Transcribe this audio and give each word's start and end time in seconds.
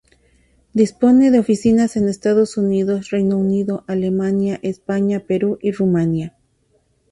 Dispone 0.73 1.29
de 1.29 1.37
oficinas 1.37 1.95
en 1.95 2.09
Estados 2.09 2.57
Unidos, 2.57 3.11
Reino 3.11 3.37
Unido, 3.37 3.83
Alemania, 3.85 4.59
España, 4.63 5.19
Perú 5.19 5.59
y 5.61 5.73
Rumanía. 5.73 6.35